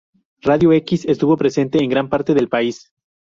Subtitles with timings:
[0.41, 2.91] Radio X estuvo presente en gran parte del país.